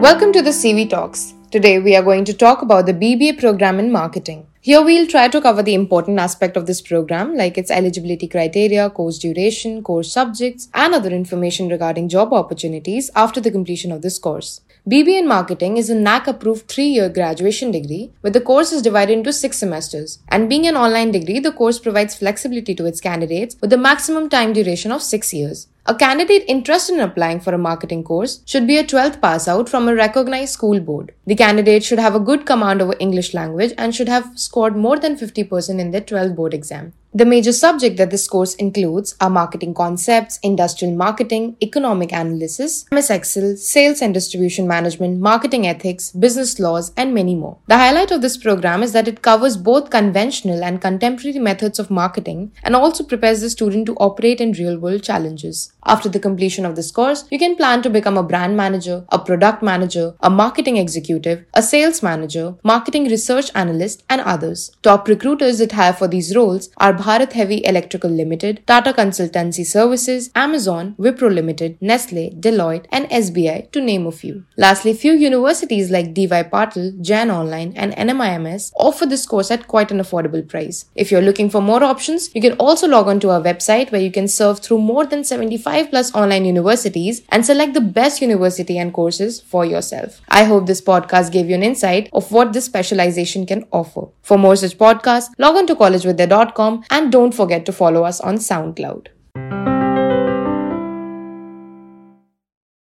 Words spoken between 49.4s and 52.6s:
both conventional and contemporary methods of marketing